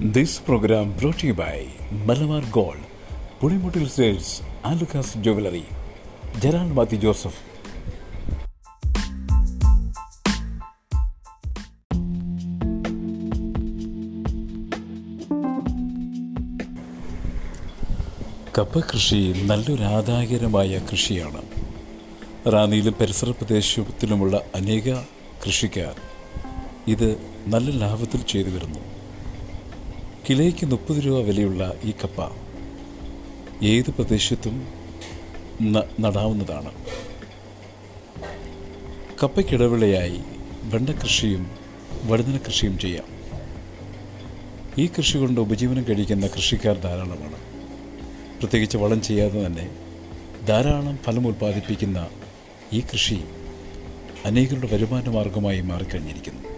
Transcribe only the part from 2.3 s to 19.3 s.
Gold, Pulimutil Sales, and Lucas Jewelry, Gerald Mati Joseph. കപ്പ കൃഷി